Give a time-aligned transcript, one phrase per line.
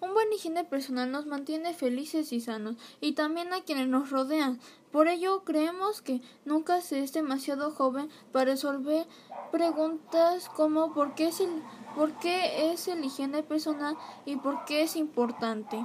[0.00, 4.58] Un buen higiene personal nos mantiene felices y sanos, y también a quienes nos rodean.
[4.90, 9.06] Por ello, creemos que nunca se es demasiado joven para resolver
[9.52, 11.50] preguntas como ¿por qué es el,
[11.94, 15.84] por qué es el higiene personal y por qué es importante?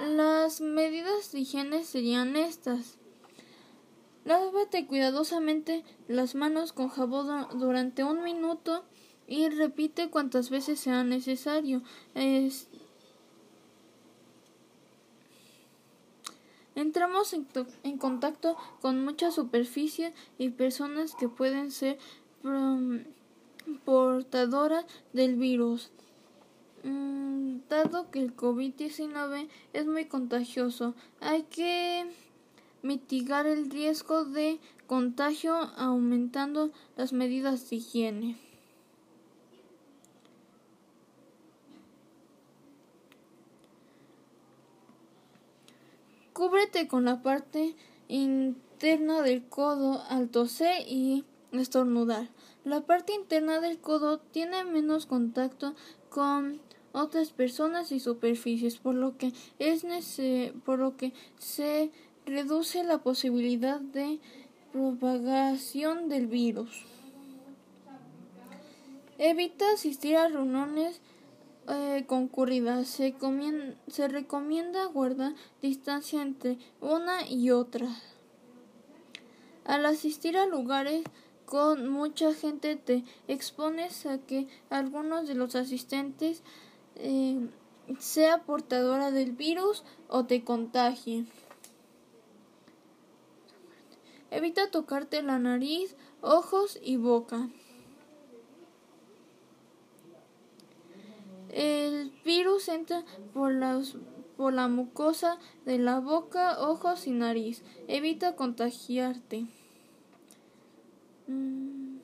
[0.00, 2.98] Las medidas de higiene serían estas.
[4.24, 8.84] Lávate cuidadosamente las manos con jabón durante un minuto
[9.32, 11.80] y repite cuantas veces sea necesario.
[16.74, 21.98] Entramos en, contacto con muchas superficies y personas que pueden ser
[23.86, 25.90] portadoras del virus.
[26.84, 32.04] Mm, dado que el COVID-19 es muy contagioso, hay que
[32.82, 38.51] mitigar el riesgo de contagio aumentando las medidas de higiene.
[46.32, 47.74] Cúbrete con la parte
[48.08, 52.28] interna del codo al toser y estornudar.
[52.64, 55.74] La parte interna del codo tiene menos contacto
[56.08, 56.60] con
[56.92, 59.84] otras personas y superficies, por lo que es
[60.64, 61.90] por lo que se
[62.24, 64.20] reduce la posibilidad de
[64.72, 66.86] propagación del virus.
[69.18, 71.00] Evita asistir a reuniones
[71.68, 72.06] eh,
[73.86, 77.88] se recomienda guardar distancia entre una y otra.
[79.64, 81.04] Al asistir a lugares
[81.44, 86.42] con mucha gente te expones a que algunos de los asistentes
[86.96, 87.46] eh,
[87.98, 91.26] sea portadora del virus o te contagie.
[94.30, 97.50] Evita tocarte la nariz, ojos y boca.
[101.50, 103.52] El virus entra por,
[104.36, 107.62] por la mucosa de la boca, ojos y nariz.
[107.88, 109.46] Evita contagiarte.
[111.26, 111.98] Mm.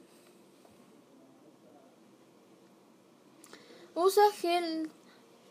[3.94, 4.90] Usa gel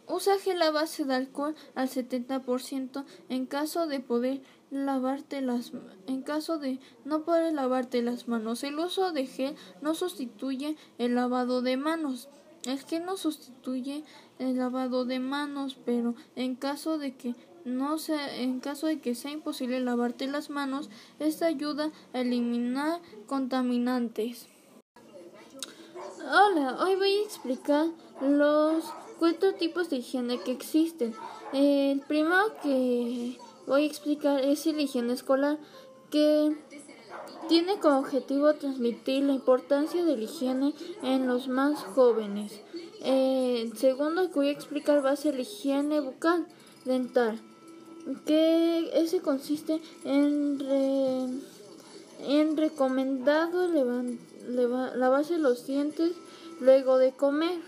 [0.10, 4.42] Usa gel a base de alcohol al 70% en caso de poder
[4.72, 5.74] lavarte las
[6.08, 8.64] en caso de no poder lavarte las manos.
[8.64, 12.30] El uso de gel no sustituye el lavado de manos.
[12.68, 14.04] El gel no sustituye
[14.40, 17.34] el lavado de manos, pero en caso de que
[17.64, 23.00] no sea, en caso de que sea imposible lavarte las manos, esta ayuda a eliminar
[23.26, 24.48] contaminantes.
[26.20, 27.88] Hola, hoy voy a explicar
[28.20, 28.84] los
[29.18, 31.16] cuatro tipos de higiene que existen.
[31.54, 35.58] El primero que voy a explicar es la higiene escolar,
[36.12, 36.54] que
[37.48, 40.74] tiene como objetivo transmitir la importancia de la higiene
[41.04, 42.62] en los más jóvenes.
[43.04, 46.46] el segundo que voy a explicar va a ser la higiene bucal
[46.86, 47.40] dental,
[48.26, 51.42] que ese consiste en,
[52.22, 53.68] en recomendado
[54.96, 56.14] lavarse los dientes
[56.60, 57.60] luego de comer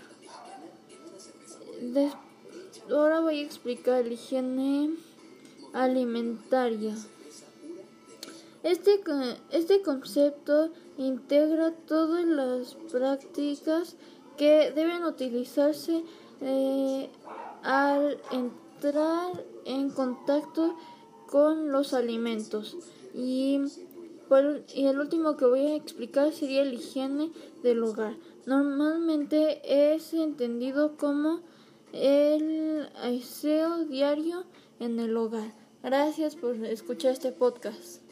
[2.90, 4.90] ahora voy a explicar la higiene
[5.72, 6.94] alimentaria.
[8.62, 9.00] Este,
[9.52, 13.96] este concepto integra todas las prácticas
[14.36, 16.04] que deben utilizarse
[16.42, 17.08] eh,
[17.62, 20.76] al entrar en contacto
[21.26, 22.76] con los alimentos.
[23.14, 23.60] Y,
[24.74, 27.30] y el último que voy a explicar sería la higiene
[27.62, 28.16] del hogar.
[28.46, 31.40] Normalmente es entendido como
[31.92, 34.44] el aseo diario
[34.80, 35.52] en el hogar.
[35.82, 38.02] Gracias por escuchar este podcast.